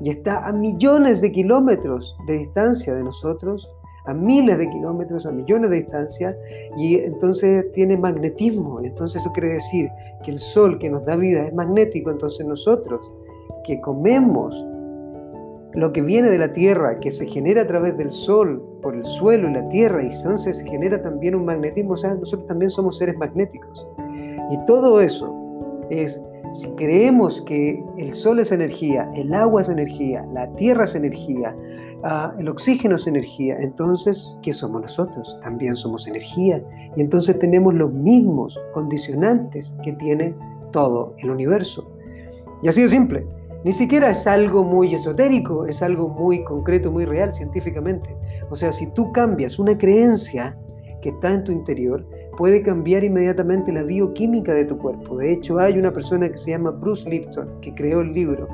y 0.00 0.10
está 0.10 0.46
a 0.46 0.52
millones 0.52 1.20
de 1.20 1.30
kilómetros 1.30 2.16
de 2.26 2.38
distancia 2.38 2.94
de 2.94 3.02
nosotros, 3.02 3.70
a 4.06 4.14
miles 4.14 4.56
de 4.56 4.68
kilómetros, 4.70 5.26
a 5.26 5.30
millones 5.30 5.70
de 5.70 5.76
distancia, 5.76 6.36
y 6.76 6.96
entonces 6.96 7.70
tiene 7.72 7.96
magnetismo. 7.96 8.80
Entonces 8.82 9.20
eso 9.20 9.30
quiere 9.32 9.50
decir 9.50 9.90
que 10.24 10.30
el 10.30 10.38
sol 10.38 10.78
que 10.78 10.88
nos 10.88 11.04
da 11.04 11.16
vida 11.16 11.46
es 11.46 11.54
magnético, 11.54 12.10
entonces 12.10 12.46
nosotros 12.46 13.12
que 13.64 13.80
comemos 13.80 14.64
lo 15.74 15.92
que 15.92 16.02
viene 16.02 16.30
de 16.30 16.38
la 16.38 16.52
tierra, 16.52 16.98
que 16.98 17.10
se 17.10 17.26
genera 17.26 17.62
a 17.62 17.66
través 17.66 17.96
del 17.96 18.10
sol, 18.10 18.62
por 18.82 18.94
el 18.96 19.04
suelo 19.04 19.48
y 19.48 19.54
la 19.54 19.68
tierra, 19.68 20.02
y 20.02 20.06
entonces 20.06 20.56
se 20.56 20.64
genera 20.66 21.00
también 21.02 21.34
un 21.34 21.44
magnetismo, 21.44 21.92
o 21.92 21.96
sea, 21.96 22.14
nosotros 22.14 22.48
también 22.48 22.70
somos 22.70 22.98
seres 22.98 23.16
magnéticos. 23.16 23.86
Y 24.50 24.64
todo 24.66 25.00
eso 25.00 25.34
es 25.90 26.20
Si 26.52 26.68
creemos 26.70 27.42
que 27.42 27.80
el 27.96 28.12
sol 28.12 28.40
es 28.40 28.50
energía, 28.50 29.08
el 29.14 29.32
agua 29.32 29.60
es 29.60 29.68
energía, 29.68 30.26
la 30.32 30.50
tierra 30.54 30.82
es 30.82 30.96
energía, 30.96 31.54
ah, 32.02 32.34
el 32.40 32.48
oxígeno 32.48 32.96
es 32.96 33.06
energía, 33.06 33.56
entonces, 33.60 34.36
¿qué 34.42 34.52
somos 34.52 34.82
nosotros? 34.82 35.38
También 35.42 35.74
somos 35.74 36.08
energía. 36.08 36.60
Y 36.96 37.02
entonces 37.02 37.38
tenemos 37.38 37.72
los 37.74 37.92
mismos 37.92 38.60
condicionantes 38.72 39.72
que 39.84 39.92
tiene 39.92 40.34
todo 40.72 41.14
el 41.18 41.30
universo. 41.30 41.88
Y 42.62 42.68
así 42.68 42.82
de 42.82 42.88
simple. 42.88 43.24
Ni 43.62 43.72
siquiera 43.72 44.08
es 44.08 44.26
algo 44.26 44.64
muy 44.64 44.94
esotérico, 44.94 45.66
es 45.66 45.82
algo 45.82 46.08
muy 46.08 46.42
concreto, 46.44 46.90
muy 46.90 47.04
real 47.04 47.30
científicamente. 47.30 48.16
O 48.48 48.56
sea, 48.56 48.72
si 48.72 48.86
tú 48.92 49.12
cambias 49.12 49.58
una 49.58 49.76
creencia 49.76 50.56
que 51.02 51.10
está 51.10 51.34
en 51.34 51.44
tu 51.44 51.52
interior, 51.52 52.06
puede 52.38 52.62
cambiar 52.62 53.04
inmediatamente 53.04 53.70
la 53.70 53.82
bioquímica 53.82 54.54
de 54.54 54.64
tu 54.64 54.78
cuerpo. 54.78 55.18
De 55.18 55.32
hecho, 55.32 55.58
hay 55.58 55.78
una 55.78 55.92
persona 55.92 56.28
que 56.30 56.38
se 56.38 56.52
llama 56.52 56.70
Bruce 56.70 57.08
Lipton, 57.08 57.60
que 57.60 57.74
creó 57.74 58.00
el 58.00 58.12
libro 58.12 58.48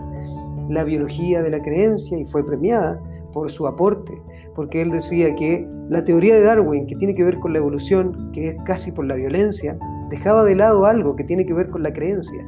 La 0.68 0.82
biología 0.82 1.40
de 1.40 1.50
la 1.50 1.62
creencia 1.62 2.18
y 2.18 2.24
fue 2.24 2.44
premiada 2.44 3.00
por 3.32 3.48
su 3.50 3.68
aporte, 3.68 4.12
porque 4.56 4.82
él 4.82 4.90
decía 4.90 5.34
que 5.36 5.68
la 5.88 6.02
teoría 6.02 6.34
de 6.34 6.42
Darwin, 6.42 6.86
que 6.86 6.96
tiene 6.96 7.14
que 7.14 7.22
ver 7.22 7.38
con 7.38 7.52
la 7.52 7.58
evolución, 7.58 8.32
que 8.32 8.48
es 8.48 8.56
casi 8.64 8.90
por 8.90 9.04
la 9.06 9.14
violencia, 9.14 9.78
dejaba 10.10 10.42
de 10.42 10.56
lado 10.56 10.84
algo 10.84 11.14
que 11.14 11.22
tiene 11.22 11.46
que 11.46 11.52
ver 11.52 11.70
con 11.70 11.84
la 11.84 11.92
creencia, 11.92 12.44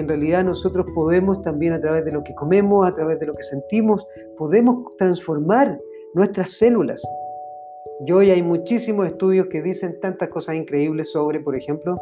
en 0.00 0.08
realidad 0.08 0.44
nosotros 0.44 0.86
podemos 0.94 1.40
también 1.42 1.72
a 1.72 1.80
través 1.80 2.04
de 2.04 2.12
lo 2.12 2.24
que 2.24 2.34
comemos, 2.34 2.86
a 2.86 2.92
través 2.92 3.20
de 3.20 3.26
lo 3.26 3.34
que 3.34 3.42
sentimos, 3.42 4.06
podemos 4.36 4.96
transformar 4.96 5.78
nuestras 6.14 6.50
células, 6.50 7.02
y 8.06 8.12
hoy 8.12 8.30
hay 8.30 8.42
muchísimos 8.42 9.06
estudios 9.06 9.48
que 9.48 9.60
dicen 9.60 10.00
tantas 10.00 10.30
cosas 10.30 10.56
increíbles 10.56 11.12
sobre, 11.12 11.40
por 11.40 11.54
ejemplo, 11.54 11.96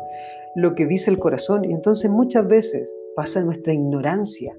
lo 0.55 0.77
que 0.77 0.87
dice 0.87 1.11
el 1.11 1.19
corazón. 1.19 1.65
Y 1.65 1.73
entonces 1.73 2.09
muchas 2.09 2.47
veces 2.47 2.95
pasa 3.17 3.43
nuestra 3.43 3.73
ignorancia 3.73 4.57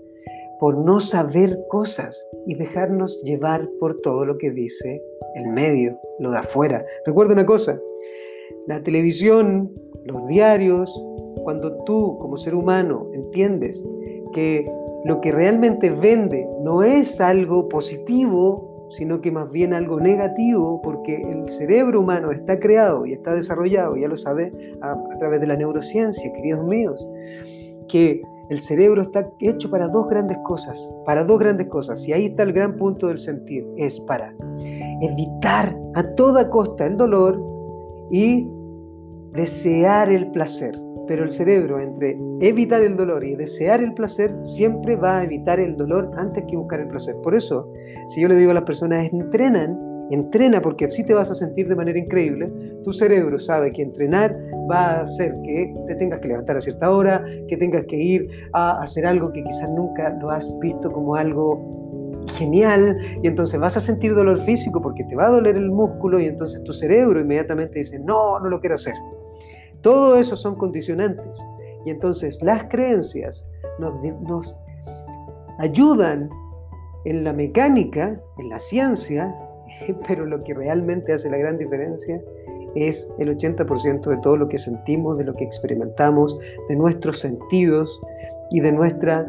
por 0.60 0.78
no 0.78 1.00
saber 1.00 1.58
cosas 1.70 2.30
y 2.46 2.56
dejarnos 2.56 3.24
llevar 3.24 3.70
por 3.80 4.02
todo 4.02 4.26
lo 4.26 4.38
que 4.38 4.52
dice 4.52 5.02
el 5.36 5.48
medio, 5.48 5.98
lo 6.20 6.32
de 6.32 6.40
afuera. 6.40 6.86
Recuerda 7.06 7.34
una 7.34 7.46
cosa, 7.46 7.80
la 8.68 8.84
televisión, 8.84 9.72
los 10.04 10.28
diarios, 10.28 10.94
cuando 11.44 11.84
tú 11.84 12.18
como 12.20 12.38
ser 12.38 12.56
humano 12.56 13.08
entiendes 13.14 13.86
que 14.34 14.70
lo 15.06 15.22
que 15.22 15.32
realmente 15.32 15.90
vende 15.90 16.48
no 16.62 16.84
es 16.84 17.22
algo 17.22 17.70
positivo, 17.70 18.88
sino 18.92 19.22
que 19.22 19.32
más 19.32 19.50
bien 19.52 19.74
algo 19.74 20.00
negativo, 20.00 20.82
porque 20.82 21.22
el 21.22 21.50
cerebro 21.50 22.02
humano 22.02 22.32
está 22.32 22.60
creado 22.60 23.06
y 23.06 23.14
está 23.14 23.34
desarrollado, 23.34 23.96
ya 23.96 24.08
lo 24.08 24.18
sabe, 24.18 24.52
a, 24.82 24.96
través 25.20 25.40
de 25.40 25.48
la 25.48 25.56
neurociencia, 25.56 26.32
queridos 26.34 26.66
míos, 26.66 27.08
que 27.88 28.22
el 28.50 28.60
cerebro 28.60 29.04
está 29.04 29.30
hecho 29.40 29.70
para 29.70 29.88
dos 29.88 30.08
grandes 30.08 30.38
cosas, 30.40 30.92
para 31.06 31.24
dos 31.24 31.40
grandes 31.40 31.68
cosas, 31.68 32.06
y 32.08 32.14
ahí 32.14 32.26
está 32.26 32.44
el 32.44 32.52
gran 32.52 32.76
punto 32.78 33.08
del 33.08 33.20
sentir, 33.20 33.66
es 33.78 34.00
para 34.02 34.34
evitar 35.02 35.78
a 35.94 36.04
toda 36.16 36.50
costa 36.50 36.88
el 36.88 36.98
dolor 36.98 37.40
y 38.12 38.50
desear 39.34 40.12
el 40.12 40.32
placer 40.32 40.76
pero 41.10 41.24
el 41.24 41.32
cerebro 41.32 41.80
entre 41.80 42.16
evitar 42.40 42.84
el 42.84 42.96
dolor 42.96 43.26
y 43.26 43.36
desear 43.36 43.82
el 43.82 43.96
placer 43.96 44.32
siempre 44.44 44.96
va 44.96 45.18
a 45.18 45.24
evitar 45.24 45.60
el 45.60 45.76
dolor 45.76 46.12
antes 46.16 46.44
que 46.48 46.56
buscar 46.56 46.82
el 46.82 46.88
placer. 46.88 47.16
Por 47.24 47.34
eso, 47.34 47.68
si 48.10 48.22
yo 48.22 48.28
le 48.28 48.36
digo 48.36 48.52
a 48.52 48.54
las 48.54 48.64
personas, 48.64 49.12
entrenan, 49.12 49.76
entrena 50.12 50.62
porque 50.62 50.86
así 50.86 51.04
te 51.04 51.16
vas 51.16 51.32
a 51.32 51.34
sentir 51.34 51.68
de 51.68 51.76
manera 51.76 51.98
increíble, 51.98 52.54
tu 52.84 52.94
cerebro 52.94 53.40
sabe 53.40 53.72
que 53.72 53.82
entrenar 53.82 54.38
va 54.72 54.98
a 54.98 55.02
hacer 55.02 55.34
que 55.44 55.74
te 55.88 55.96
tengas 55.96 56.20
que 56.20 56.28
levantar 56.28 56.58
a 56.58 56.62
cierta 56.62 56.92
hora, 56.92 57.26
que 57.48 57.58
tengas 57.58 57.86
que 57.86 57.98
ir 57.98 58.30
a 58.54 58.80
hacer 58.80 59.08
algo 59.08 59.34
que 59.34 59.44
quizás 59.44 59.68
nunca 59.72 60.16
lo 60.22 60.30
has 60.30 60.56
visto 60.60 60.92
como 60.92 61.16
algo 61.16 62.22
genial 62.36 62.96
y 63.24 63.28
entonces 63.28 63.60
vas 63.60 63.76
a 63.78 63.82
sentir 63.82 64.14
dolor 64.14 64.40
físico 64.42 64.80
porque 64.80 65.04
te 65.06 65.16
va 65.16 65.26
a 65.26 65.30
doler 65.32 65.58
el 65.58 65.72
músculo 65.72 66.20
y 66.20 66.28
entonces 66.28 66.64
tu 66.64 66.72
cerebro 66.72 67.20
inmediatamente 67.20 67.80
dice, 67.80 67.98
no, 67.98 68.40
no 68.40 68.48
lo 68.48 68.60
quiero 68.60 68.76
hacer. 68.76 68.94
Todo 69.82 70.18
eso 70.18 70.36
son 70.36 70.56
condicionantes. 70.56 71.40
Y 71.86 71.92
entonces 71.92 72.42
las 72.42 72.66
creencias 72.66 73.48
nos, 73.80 74.60
ayudan 75.58 76.30
en 77.06 77.24
la 77.24 77.34
mecánica, 77.34 78.22
en 78.38 78.50
la 78.50 78.60
ciencia, 78.60 79.34
pero 80.08 80.26
lo 80.26 80.44
que 80.44 80.54
realmente 80.54 81.14
hace 81.14 81.30
la 81.30 81.38
gran 81.38 81.58
diferencia 81.58 82.22
es 82.76 83.10
el 83.18 83.36
80% 83.36 84.10
de 84.10 84.18
todo 84.18 84.38
lo 84.38 84.48
que 84.48 84.58
sentimos, 84.58 85.18
de 85.18 85.24
lo 85.24 85.34
que 85.34 85.44
experimentamos, 85.44 86.38
de 86.68 86.76
nuestros 86.76 87.20
sentidos 87.20 88.00
y 88.52 88.60
de 88.60 88.72
nuestro 88.72 89.26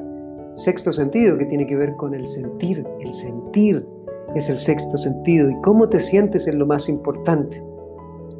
sexto 0.55 0.93
sentido 0.93 1.39
que 1.39 1.47
tiene 1.47 1.67
que 1.67 1.77
ver 1.77 1.97
con 1.97 2.15
el 2.15 2.27
sentir. 2.27 2.85
El 3.01 3.13
sentir 3.13 3.87
es 4.35 4.49
el 4.49 4.57
sexto 4.57 4.97
sentido 4.97 5.51
y 5.51 5.61
cómo 5.63 5.89
te 5.89 6.01
sientes 6.01 6.47
es 6.47 6.55
lo 6.55 6.67
más 6.67 6.89
importante. 6.89 7.63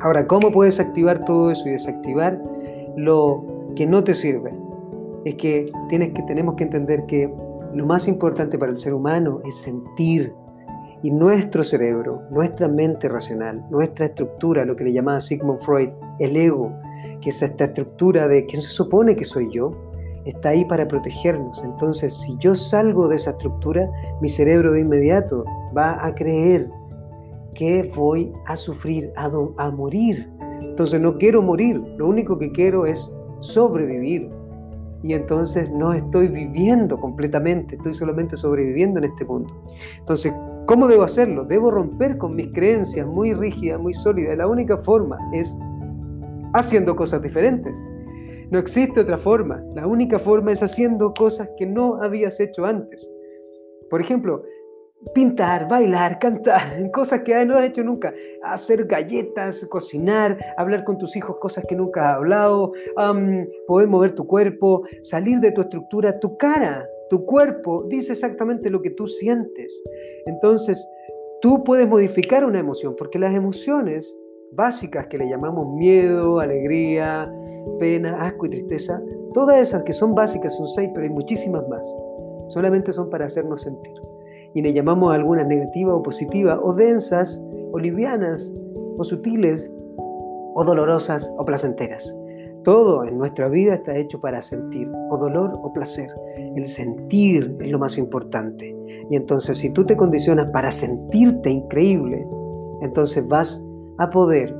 Ahora, 0.03 0.27
¿cómo 0.27 0.51
puedes 0.51 0.81
activar 0.81 1.27
todo 1.27 1.51
eso 1.51 1.69
y 1.69 1.73
desactivar 1.73 2.43
lo 2.97 3.45
que 3.77 3.87
no 3.87 4.03
te 4.03 4.15
sirve? 4.15 4.51
Es 5.27 5.35
que, 5.35 5.71
tienes 5.91 6.13
que 6.15 6.23
tenemos 6.23 6.55
que 6.55 6.65
entender 6.65 7.05
que 7.05 7.31
lo 7.75 7.85
más 7.85 8.09
importante 8.09 8.59
para 8.59 8.73
el 8.73 8.79
ser 8.79 8.95
humano 8.95 9.41
es 9.45 9.57
sentir. 9.57 10.33
Y 11.03 11.11
nuestro 11.11 11.65
cerebro, 11.65 12.23
nuestra 12.31 12.67
mente 12.67 13.09
racional, 13.09 13.63
nuestra 13.71 14.07
estructura, 14.07 14.65
lo 14.65 14.75
que 14.75 14.85
le 14.85 14.93
llamaba 14.93 15.21
Sigmund 15.21 15.61
Freud, 15.61 15.91
el 16.19 16.37
ego, 16.37 16.73
que 17.21 17.29
es 17.29 17.43
esta 17.43 17.65
estructura 17.65 18.27
de 18.27 18.47
quién 18.47 18.63
se 18.63 18.69
supone 18.69 19.17
que 19.17 19.25
soy 19.25 19.51
yo, 19.53 19.73
está 20.25 20.51
ahí 20.51 20.65
para 20.65 20.89
protegernos. 20.89 21.63
Entonces, 21.63 22.15
si 22.15 22.37
yo 22.39 22.55
salgo 22.55 23.09
de 23.09 23.17
esa 23.17 23.31
estructura, 23.31 23.91
mi 24.23 24.29
cerebro 24.29 24.73
de 24.73 24.81
inmediato 24.81 25.45
va 25.77 26.05
a 26.05 26.15
creer 26.15 26.71
que 27.55 27.91
voy 27.95 28.33
a 28.47 28.57
sufrir, 28.57 29.13
a, 29.17 29.71
morir. 29.71 30.29
Entonces 30.61 31.01
no 31.01 31.17
quiero 31.19 31.43
morir, 31.43 31.77
lo 31.97 32.09
único 32.09 32.39
que 32.39 32.51
quiero 32.53 32.87
es 32.87 33.11
sobrevivir. 33.41 34.31
Y 35.03 35.15
entonces 35.15 35.71
no 35.71 35.95
estoy 35.95 36.29
viviendo 36.29 36.99
completamente, 36.99 37.77
estoy 37.77 37.95
solamente 37.95 38.37
sobreviviendo 38.37 38.99
en 38.99 39.05
este 39.05 39.25
mundo. 39.25 39.63
Entonces, 39.99 40.35
¿cómo 40.67 40.87
debo 40.89 41.05
hacerlo? 41.05 41.45
Debo 41.45 41.71
romper 41.71 42.19
con 42.19 42.37
mis 42.37 42.49
creencias 42.53 43.07
muy 43.07 43.33
rígidas, 43.33 43.81
muy 43.81 43.95
sólidas. 43.95 44.37
La 44.37 44.47
única 44.47 44.77
forma 44.77 45.19
es 45.33 45.57
haciendo 46.53 46.95
cosas 46.97 47.23
diferentes. 47.23 47.83
No 48.51 48.59
existe 48.59 49.01
otra 49.01 49.17
forma. 49.17 49.63
La 49.75 49.87
única 49.87 50.19
forma 50.19 50.53
es 50.53 50.63
haciendo 50.63 51.15
cosas 51.15 51.49
que 51.57 51.67
no 51.67 52.03
habías 52.03 52.39
hecho 52.41 52.67
antes. 52.67 53.09
Por 53.89 54.01
ejemplo, 54.01 54.43
pintar, 55.15 55.67
bailar, 55.69 56.19
cantar, 56.19 56.91
cosas 56.93 57.21
que 57.21 57.45
no 57.45 57.57
has 57.57 57.65
hecho 57.65 57.83
nunca, 57.83 58.13
hacer 58.43 58.85
galletas, 58.85 59.65
cocinar, 59.67 60.39
hablar 60.57 60.85
con 60.85 60.99
tus 60.99 61.17
hijos 61.17 61.37
cosas 61.41 61.65
que 61.67 61.75
nunca 61.75 62.11
has 62.11 62.17
hablado, 62.17 62.73
poder 63.67 63.89
mover 63.89 64.15
tu 64.15 64.27
cuerpo, 64.27 64.83
salir 65.03 65.41
de 65.41 65.53
tu 65.53 65.63
estructura, 65.63 66.19
tu 66.19 66.37
cara, 66.37 66.87
tu 67.09 67.25
cuerpo 67.25 67.85
dice 67.89 68.13
exactamente 68.13 68.71
lo 68.71 68.83
que 68.83 68.91
tú 68.91 69.07
sientes. 69.07 69.83
Entonces, 70.27 70.87
tú 71.41 71.65
puedes 71.65 71.89
modificar 71.89 72.45
una 72.45 72.61
emoción, 72.61 72.95
porque 72.97 73.19
las 73.19 73.35
emociones 73.35 74.15
básicas 74.53 75.07
que 75.07 75.17
le 75.17 75.29
llamamos 75.29 75.75
miedo, 75.75 76.41
alegría, 76.41 77.33
pena, 77.79 78.25
asco 78.25 78.47
y 78.47 78.51
tristeza, 78.51 79.03
todas 79.33 79.59
esas 79.59 79.83
que 79.85 79.93
son 79.93 80.15
básicas 80.15 80.57
son 80.57 80.69
seis, 80.69 80.91
pero 80.93 81.05
hay 81.05 81.11
muchísimas 81.13 81.67
más. 81.69 81.87
Solamente 82.49 82.93
son 82.93 83.09
para 83.11 83.27
hacernos 83.27 83.63
sentir 83.63 84.10
y 84.55 84.63
le 84.63 84.73
llamamos 84.73 85.15
algunas 85.15 85.47
negativas 85.47 85.95
o 85.95 86.03
positivas, 86.03 86.59
o 86.63 86.75
densas, 86.75 87.43
o 87.73 87.79
livianas, 87.79 88.53
o 88.99 89.05
sutiles, 89.05 89.71
o 90.55 90.65
dolorosas, 90.65 91.33
o 91.39 91.45
placenteras. 91.45 92.15
Todo 92.65 93.05
en 93.05 93.17
nuestra 93.17 93.49
vida 93.49 93.75
está 93.75 93.97
hecho 93.97 94.21
para 94.21 94.43
sentir, 94.43 94.91
o 95.11 95.17
dolor 95.17 95.59
o 95.63 95.73
placer. 95.73 96.11
El 96.57 96.67
sentir 96.67 97.57
es 97.61 97.71
lo 97.71 97.79
más 97.79 97.97
importante. 97.97 98.77
Y 99.09 99.17
entonces 99.17 99.59
si 99.59 99.71
tú 99.71 99.87
te 99.87 99.97
condicionas 99.97 100.51
para 100.53 100.71
sentirte 100.71 101.51
increíble, 101.51 102.27
entonces 102.83 103.27
vas 103.27 103.65
a 103.99 104.11
poder 104.11 104.55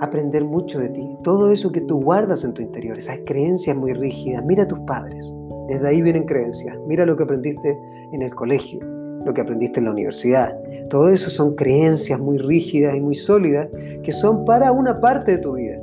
aprender 0.00 0.44
mucho 0.44 0.78
de 0.78 0.90
ti. 0.90 1.16
Todo 1.22 1.50
eso 1.50 1.72
que 1.72 1.80
tú 1.80 2.02
guardas 2.02 2.44
en 2.44 2.52
tu 2.52 2.60
interior, 2.60 2.98
esas 2.98 3.18
creencias 3.24 3.74
muy 3.76 3.94
rígidas. 3.94 4.44
Mira 4.44 4.64
a 4.64 4.68
tus 4.68 4.80
padres. 4.80 5.34
Desde 5.68 5.88
ahí 5.88 6.02
vienen 6.02 6.26
creencias. 6.26 6.76
Mira 6.86 7.06
lo 7.06 7.16
que 7.16 7.22
aprendiste 7.22 7.78
en 8.12 8.22
el 8.22 8.34
colegio 8.34 8.95
lo 9.26 9.34
que 9.34 9.40
aprendiste 9.40 9.80
en 9.80 9.86
la 9.86 9.90
universidad. 9.90 10.56
Todo 10.88 11.10
eso 11.10 11.28
son 11.28 11.56
creencias 11.56 12.18
muy 12.18 12.38
rígidas 12.38 12.94
y 12.94 13.00
muy 13.00 13.16
sólidas 13.16 13.68
que 14.02 14.12
son 14.12 14.44
para 14.44 14.70
una 14.72 15.00
parte 15.00 15.32
de 15.32 15.38
tu 15.38 15.54
vida. 15.54 15.78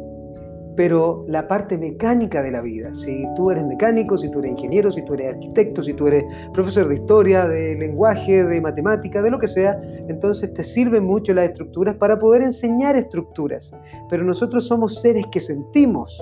Pero 0.76 1.24
la 1.28 1.48
parte 1.48 1.78
mecánica 1.78 2.42
de 2.42 2.50
la 2.50 2.62
vida, 2.62 2.92
si 2.96 3.28
tú 3.36 3.52
eres 3.52 3.64
mecánico, 3.64 4.18
si 4.18 4.32
tú 4.32 4.40
eres 4.40 4.52
ingeniero, 4.52 4.92
si 4.92 5.04
tú 5.04 5.14
eres 5.14 5.36
arquitecto, 5.36 5.84
si 5.84 5.94
tú 5.94 6.08
eres 6.08 6.24
profesor 6.52 6.88
de 6.88 6.96
historia, 6.96 7.48
de 7.48 7.76
lenguaje, 7.76 8.44
de 8.44 8.60
matemática, 8.60 9.22
de 9.22 9.30
lo 9.30 9.38
que 9.38 9.48
sea, 9.48 9.80
entonces 10.08 10.52
te 10.54 10.64
sirven 10.64 11.04
mucho 11.04 11.32
las 11.34 11.50
estructuras 11.50 11.96
para 11.98 12.18
poder 12.18 12.42
enseñar 12.42 12.96
estructuras. 12.96 13.76
Pero 14.10 14.24
nosotros 14.24 14.66
somos 14.66 15.00
seres 15.00 15.26
que 15.32 15.42
sentimos. 15.42 16.20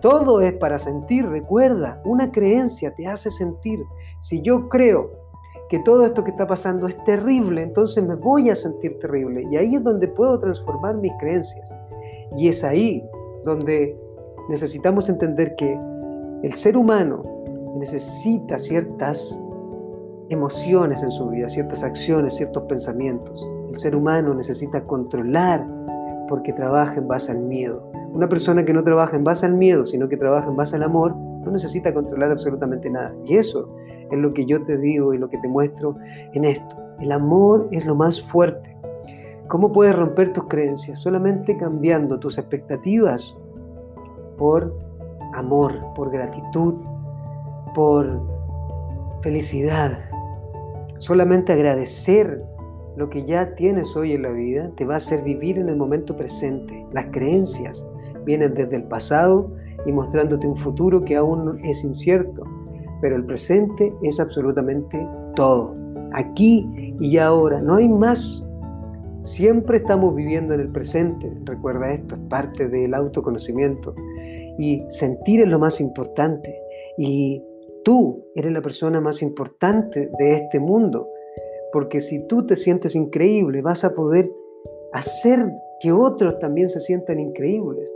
Todo 0.00 0.40
es 0.40 0.54
para 0.54 0.78
sentir, 0.78 1.26
recuerda, 1.26 2.00
una 2.04 2.32
creencia 2.32 2.94
te 2.94 3.06
hace 3.06 3.30
sentir. 3.30 3.80
Si 4.20 4.40
yo 4.40 4.68
creo 4.70 5.21
que 5.72 5.78
todo 5.78 6.04
esto 6.04 6.22
que 6.22 6.32
está 6.32 6.46
pasando 6.46 6.86
es 6.86 7.02
terrible, 7.06 7.62
entonces 7.62 8.06
me 8.06 8.14
voy 8.14 8.50
a 8.50 8.54
sentir 8.54 8.98
terrible. 8.98 9.46
Y 9.50 9.56
ahí 9.56 9.76
es 9.76 9.82
donde 9.82 10.06
puedo 10.06 10.38
transformar 10.38 10.98
mis 10.98 11.14
creencias. 11.18 11.74
Y 12.36 12.48
es 12.48 12.62
ahí 12.62 13.02
donde 13.42 13.98
necesitamos 14.50 15.08
entender 15.08 15.56
que 15.56 15.80
el 16.42 16.52
ser 16.52 16.76
humano 16.76 17.22
necesita 17.78 18.58
ciertas 18.58 19.40
emociones 20.28 21.02
en 21.02 21.10
su 21.10 21.30
vida, 21.30 21.48
ciertas 21.48 21.82
acciones, 21.82 22.34
ciertos 22.34 22.64
pensamientos. 22.64 23.42
El 23.70 23.78
ser 23.78 23.96
humano 23.96 24.34
necesita 24.34 24.84
controlar 24.84 25.66
porque 26.28 26.52
trabaja 26.52 26.96
en 26.96 27.08
base 27.08 27.32
al 27.32 27.38
miedo. 27.38 27.90
Una 28.12 28.28
persona 28.28 28.62
que 28.66 28.74
no 28.74 28.84
trabaja 28.84 29.16
en 29.16 29.24
base 29.24 29.46
al 29.46 29.54
miedo, 29.54 29.86
sino 29.86 30.06
que 30.10 30.18
trabaja 30.18 30.50
en 30.50 30.56
base 30.56 30.76
al 30.76 30.82
amor, 30.82 31.16
no 31.16 31.50
necesita 31.50 31.94
controlar 31.94 32.30
absolutamente 32.30 32.90
nada. 32.90 33.14
Y 33.24 33.38
eso 33.38 33.74
es 34.12 34.18
lo 34.18 34.32
que 34.32 34.46
yo 34.46 34.62
te 34.64 34.76
digo 34.78 35.14
y 35.14 35.18
lo 35.18 35.28
que 35.28 35.38
te 35.38 35.48
muestro 35.48 35.96
en 36.32 36.44
esto. 36.44 36.76
El 37.00 37.12
amor 37.12 37.68
es 37.72 37.86
lo 37.86 37.94
más 37.94 38.22
fuerte. 38.22 38.76
¿Cómo 39.48 39.72
puedes 39.72 39.94
romper 39.94 40.32
tus 40.32 40.44
creencias? 40.44 41.00
Solamente 41.00 41.56
cambiando 41.56 42.18
tus 42.18 42.38
expectativas 42.38 43.36
por 44.38 44.74
amor, 45.34 45.78
por 45.94 46.10
gratitud, 46.10 46.74
por 47.74 48.20
felicidad. 49.22 49.98
Solamente 50.98 51.52
agradecer 51.52 52.42
lo 52.96 53.08
que 53.08 53.24
ya 53.24 53.54
tienes 53.54 53.96
hoy 53.96 54.12
en 54.12 54.22
la 54.22 54.30
vida 54.30 54.70
te 54.76 54.84
va 54.84 54.94
a 54.94 54.96
hacer 54.98 55.22
vivir 55.22 55.58
en 55.58 55.68
el 55.68 55.76
momento 55.76 56.16
presente. 56.16 56.86
Las 56.92 57.06
creencias 57.06 57.86
vienen 58.24 58.54
desde 58.54 58.76
el 58.76 58.84
pasado 58.84 59.50
y 59.86 59.92
mostrándote 59.92 60.46
un 60.46 60.56
futuro 60.56 61.04
que 61.04 61.16
aún 61.16 61.58
es 61.64 61.84
incierto, 61.84 62.44
pero 63.02 63.16
el 63.16 63.26
presente 63.26 63.92
es 64.02 64.18
absolutamente 64.20 65.06
todo. 65.34 65.74
Aquí 66.12 66.94
y 67.00 67.18
ahora, 67.18 67.60
no 67.60 67.74
hay 67.74 67.88
más. 67.88 68.48
Siempre 69.22 69.78
estamos 69.78 70.14
viviendo 70.14 70.54
en 70.54 70.60
el 70.60 70.68
presente. 70.68 71.30
Recuerda 71.44 71.92
esto, 71.92 72.14
es 72.14 72.20
parte 72.30 72.68
del 72.68 72.94
autoconocimiento. 72.94 73.94
Y 74.58 74.84
sentir 74.88 75.40
es 75.40 75.48
lo 75.48 75.58
más 75.58 75.80
importante. 75.80 76.54
Y 76.96 77.42
tú 77.84 78.24
eres 78.36 78.52
la 78.52 78.62
persona 78.62 79.00
más 79.00 79.20
importante 79.20 80.08
de 80.18 80.34
este 80.36 80.60
mundo. 80.60 81.08
Porque 81.72 82.00
si 82.00 82.24
tú 82.28 82.46
te 82.46 82.54
sientes 82.54 82.94
increíble, 82.94 83.62
vas 83.62 83.84
a 83.84 83.94
poder 83.94 84.30
hacer 84.92 85.50
que 85.80 85.90
otros 85.90 86.38
también 86.38 86.68
se 86.68 86.78
sientan 86.78 87.18
increíbles. 87.18 87.92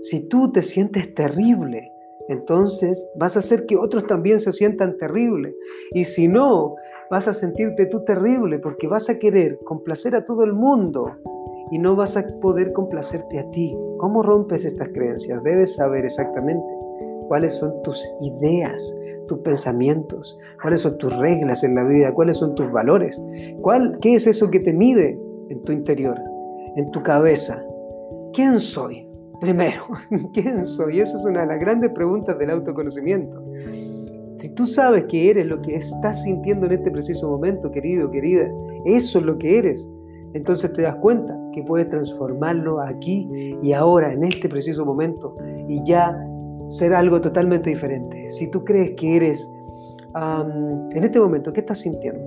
Si 0.00 0.20
tú 0.28 0.50
te 0.50 0.62
sientes 0.62 1.14
terrible, 1.14 1.92
entonces 2.28 3.08
vas 3.16 3.36
a 3.36 3.40
hacer 3.40 3.66
que 3.66 3.76
otros 3.76 4.06
también 4.06 4.40
se 4.40 4.52
sientan 4.52 4.96
terrible. 4.98 5.54
Y 5.92 6.04
si 6.04 6.28
no, 6.28 6.76
vas 7.10 7.28
a 7.28 7.32
sentirte 7.32 7.86
tú 7.86 8.04
terrible 8.04 8.58
porque 8.58 8.88
vas 8.88 9.08
a 9.10 9.18
querer 9.18 9.58
complacer 9.64 10.14
a 10.14 10.24
todo 10.24 10.44
el 10.44 10.52
mundo 10.52 11.12
y 11.70 11.78
no 11.78 11.96
vas 11.96 12.16
a 12.16 12.26
poder 12.40 12.72
complacerte 12.72 13.38
a 13.38 13.50
ti. 13.50 13.76
¿Cómo 13.98 14.22
rompes 14.22 14.64
estas 14.64 14.88
creencias? 14.88 15.42
Debes 15.42 15.76
saber 15.76 16.04
exactamente 16.04 16.66
cuáles 17.28 17.54
son 17.54 17.82
tus 17.82 18.02
ideas, 18.20 18.94
tus 19.26 19.38
pensamientos, 19.38 20.38
cuáles 20.60 20.80
son 20.80 20.98
tus 20.98 21.16
reglas 21.16 21.64
en 21.64 21.74
la 21.74 21.84
vida, 21.84 22.12
cuáles 22.12 22.36
son 22.36 22.54
tus 22.54 22.70
valores, 22.70 23.20
¿Cuál, 23.62 23.98
qué 24.00 24.14
es 24.16 24.26
eso 24.26 24.50
que 24.50 24.60
te 24.60 24.72
mide 24.72 25.18
en 25.48 25.62
tu 25.62 25.72
interior, 25.72 26.18
en 26.76 26.90
tu 26.90 27.02
cabeza. 27.02 27.62
¿Quién 28.32 28.60
soy? 28.60 29.11
Primero, 29.42 29.82
¿quién 30.32 30.64
soy? 30.64 31.00
Esa 31.00 31.18
es 31.18 31.24
una 31.24 31.40
de 31.40 31.46
las 31.48 31.58
grandes 31.58 31.90
preguntas 31.90 32.38
del 32.38 32.50
autoconocimiento. 32.50 33.42
Si 34.38 34.48
tú 34.50 34.66
sabes 34.66 35.06
que 35.06 35.30
eres 35.30 35.46
lo 35.46 35.60
que 35.60 35.74
estás 35.74 36.22
sintiendo 36.22 36.66
en 36.66 36.74
este 36.74 36.92
preciso 36.92 37.28
momento, 37.28 37.68
querido, 37.72 38.08
querida, 38.08 38.48
eso 38.84 39.18
es 39.18 39.24
lo 39.24 39.36
que 39.38 39.58
eres, 39.58 39.88
entonces 40.32 40.72
te 40.72 40.82
das 40.82 40.94
cuenta 40.94 41.36
que 41.52 41.64
puedes 41.64 41.88
transformarlo 41.88 42.80
aquí 42.80 43.28
y 43.60 43.72
ahora, 43.72 44.12
en 44.12 44.22
este 44.22 44.48
preciso 44.48 44.86
momento, 44.86 45.34
y 45.66 45.82
ya 45.84 46.16
ser 46.66 46.94
algo 46.94 47.20
totalmente 47.20 47.68
diferente. 47.68 48.28
Si 48.28 48.48
tú 48.48 48.64
crees 48.64 48.92
que 48.92 49.16
eres, 49.16 49.52
en 50.14 51.02
este 51.02 51.18
momento, 51.18 51.52
¿qué 51.52 51.60
estás 51.60 51.80
sintiendo? 51.80 52.24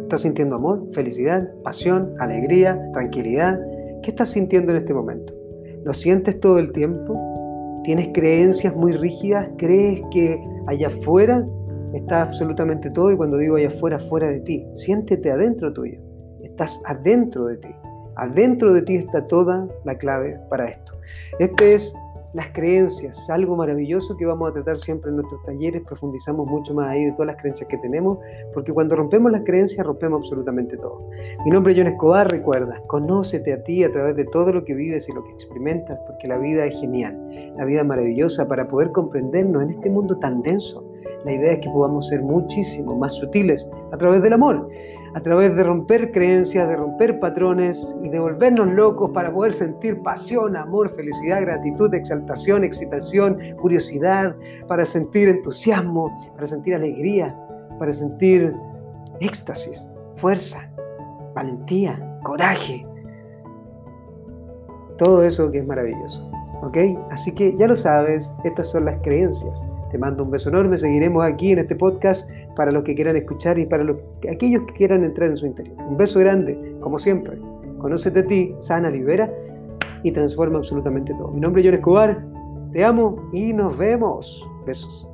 ¿Estás 0.00 0.22
sintiendo 0.22 0.56
amor, 0.56 0.82
felicidad, 0.92 1.46
pasión, 1.62 2.14
alegría, 2.20 2.90
tranquilidad? 2.94 3.60
¿Qué 4.02 4.10
estás 4.12 4.30
sintiendo 4.30 4.72
en 4.72 4.78
este 4.78 4.94
momento? 4.94 5.39
¿Lo 5.84 5.94
sientes 5.94 6.38
todo 6.40 6.58
el 6.58 6.72
tiempo? 6.72 7.80
¿Tienes 7.84 8.08
creencias 8.12 8.74
muy 8.76 8.92
rígidas? 8.92 9.48
¿Crees 9.56 10.02
que 10.10 10.38
allá 10.66 10.88
afuera 10.88 11.46
está 11.94 12.22
absolutamente 12.22 12.90
todo? 12.90 13.10
Y 13.10 13.16
cuando 13.16 13.38
digo 13.38 13.56
allá 13.56 13.68
afuera, 13.68 13.98
fuera 13.98 14.28
de 14.28 14.40
ti, 14.40 14.66
siéntete 14.74 15.30
adentro 15.30 15.72
tuyo. 15.72 15.98
Estás 16.42 16.80
adentro 16.84 17.46
de 17.46 17.56
ti. 17.56 17.68
Adentro 18.16 18.74
de 18.74 18.82
ti 18.82 18.96
está 18.96 19.26
toda 19.26 19.66
la 19.84 19.96
clave 19.96 20.38
para 20.50 20.66
esto. 20.66 20.92
Este 21.38 21.74
es 21.74 21.94
las 22.32 22.48
creencias, 22.52 23.28
algo 23.28 23.56
maravilloso 23.56 24.16
que 24.16 24.24
vamos 24.24 24.50
a 24.50 24.52
tratar 24.52 24.78
siempre 24.78 25.10
en 25.10 25.16
nuestros 25.16 25.42
talleres, 25.44 25.82
profundizamos 25.82 26.46
mucho 26.46 26.72
más 26.74 26.88
ahí 26.88 27.06
de 27.06 27.12
todas 27.12 27.26
las 27.26 27.36
creencias 27.36 27.68
que 27.68 27.78
tenemos, 27.78 28.18
porque 28.54 28.72
cuando 28.72 28.94
rompemos 28.94 29.32
las 29.32 29.42
creencias 29.42 29.84
rompemos 29.84 30.20
absolutamente 30.20 30.76
todo. 30.76 31.08
Mi 31.44 31.50
nombre 31.50 31.72
es 31.72 31.78
John 31.78 31.88
Escobar, 31.88 32.30
recuerda, 32.30 32.80
conócete 32.86 33.52
a 33.52 33.62
ti 33.64 33.82
a 33.82 33.90
través 33.90 34.14
de 34.16 34.24
todo 34.26 34.52
lo 34.52 34.64
que 34.64 34.74
vives 34.74 35.08
y 35.08 35.12
lo 35.12 35.24
que 35.24 35.32
experimentas, 35.32 35.98
porque 36.06 36.28
la 36.28 36.38
vida 36.38 36.64
es 36.66 36.78
genial, 36.78 37.18
la 37.56 37.64
vida 37.64 37.80
es 37.80 37.86
maravillosa 37.86 38.46
para 38.46 38.68
poder 38.68 38.92
comprendernos 38.92 39.62
en 39.64 39.70
este 39.70 39.90
mundo 39.90 40.16
tan 40.18 40.42
denso. 40.42 40.84
La 41.24 41.32
idea 41.32 41.52
es 41.52 41.58
que 41.58 41.68
podamos 41.68 42.08
ser 42.08 42.22
muchísimo 42.22 42.96
más 42.96 43.12
sutiles 43.14 43.68
a 43.92 43.98
través 43.98 44.22
del 44.22 44.32
amor 44.32 44.68
a 45.14 45.20
través 45.20 45.54
de 45.56 45.64
romper 45.64 46.12
creencias, 46.12 46.68
de 46.68 46.76
romper 46.76 47.18
patrones 47.18 47.96
y 48.02 48.08
de 48.08 48.18
volvernos 48.18 48.72
locos 48.74 49.10
para 49.12 49.32
poder 49.32 49.52
sentir 49.52 50.00
pasión, 50.02 50.56
amor, 50.56 50.90
felicidad, 50.90 51.40
gratitud, 51.40 51.92
exaltación, 51.94 52.64
excitación, 52.64 53.38
curiosidad, 53.60 54.36
para 54.68 54.84
sentir 54.84 55.28
entusiasmo, 55.28 56.16
para 56.34 56.46
sentir 56.46 56.74
alegría, 56.74 57.36
para 57.78 57.92
sentir 57.92 58.54
éxtasis, 59.20 59.88
fuerza, 60.14 60.70
valentía, 61.34 62.18
coraje. 62.22 62.86
Todo 64.96 65.22
eso 65.24 65.50
que 65.50 65.58
es 65.58 65.66
maravilloso. 65.66 66.30
¿Ok? 66.62 66.76
Así 67.10 67.32
que 67.32 67.56
ya 67.56 67.66
lo 67.66 67.74
sabes, 67.74 68.32
estas 68.44 68.70
son 68.70 68.84
las 68.84 69.00
creencias. 69.00 69.64
Te 69.90 69.98
mando 69.98 70.24
un 70.24 70.30
beso 70.30 70.48
enorme, 70.50 70.78
seguiremos 70.78 71.24
aquí 71.24 71.52
en 71.52 71.58
este 71.60 71.74
podcast 71.74 72.30
para 72.56 72.70
los 72.70 72.84
que 72.84 72.94
quieran 72.94 73.16
escuchar 73.16 73.58
y 73.58 73.66
para 73.66 73.84
los, 73.84 73.96
aquellos 74.30 74.64
que 74.66 74.74
quieran 74.74 75.04
entrar 75.04 75.30
en 75.30 75.36
su 75.36 75.46
interior. 75.46 75.76
Un 75.88 75.96
beso 75.96 76.20
grande, 76.20 76.76
como 76.80 76.98
siempre. 76.98 77.38
Conócete 77.78 78.20
a 78.20 78.26
ti, 78.26 78.54
sana, 78.60 78.90
libera 78.90 79.32
y 80.02 80.12
transforma 80.12 80.58
absolutamente 80.58 81.12
todo. 81.14 81.28
Mi 81.28 81.40
nombre 81.40 81.62
es 81.62 81.66
John 81.66 81.74
Escobar, 81.74 82.24
te 82.72 82.84
amo 82.84 83.28
y 83.32 83.52
nos 83.52 83.76
vemos. 83.76 84.48
Besos. 84.66 85.09